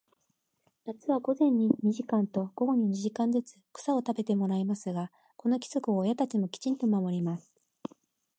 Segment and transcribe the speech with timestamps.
[0.87, 7.53] 夏は午前に二時間と、午後に二時間ずつ、草を食べさせてもらいますが、この規則を親たちもきちんと守ります。